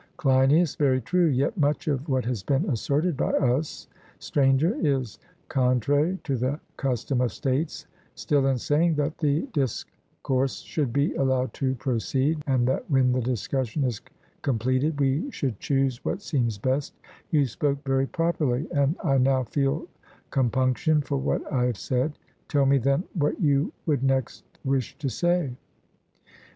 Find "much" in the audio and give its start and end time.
1.59-1.87